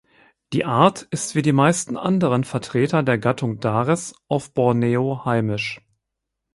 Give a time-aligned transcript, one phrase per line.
[0.51, 5.79] Die Art ist wie die meisten anderen Vertreter der Gattung "Dares" auf Borneo heimisch.